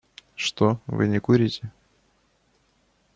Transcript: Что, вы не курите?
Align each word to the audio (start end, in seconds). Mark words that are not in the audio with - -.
Что, 0.33 0.79
вы 0.87 1.07
не 1.07 1.19
курите? 1.19 1.71